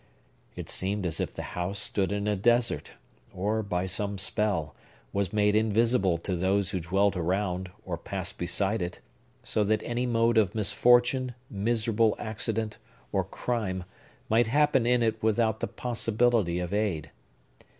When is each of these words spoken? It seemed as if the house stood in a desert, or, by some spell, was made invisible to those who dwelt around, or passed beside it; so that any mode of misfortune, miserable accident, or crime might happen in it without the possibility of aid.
It 0.55 0.67
seemed 0.71 1.05
as 1.05 1.19
if 1.19 1.35
the 1.35 1.43
house 1.53 1.77
stood 1.77 2.11
in 2.11 2.27
a 2.27 2.35
desert, 2.35 2.93
or, 3.35 3.61
by 3.61 3.85
some 3.85 4.17
spell, 4.17 4.73
was 5.13 5.31
made 5.31 5.53
invisible 5.53 6.17
to 6.17 6.35
those 6.35 6.71
who 6.71 6.79
dwelt 6.79 7.15
around, 7.15 7.69
or 7.85 7.99
passed 7.99 8.39
beside 8.39 8.81
it; 8.81 8.99
so 9.43 9.63
that 9.63 9.83
any 9.83 10.07
mode 10.07 10.39
of 10.39 10.55
misfortune, 10.55 11.35
miserable 11.51 12.15
accident, 12.17 12.79
or 13.11 13.23
crime 13.23 13.83
might 14.27 14.47
happen 14.47 14.87
in 14.87 15.03
it 15.03 15.21
without 15.21 15.59
the 15.59 15.67
possibility 15.67 16.57
of 16.57 16.73
aid. 16.73 17.11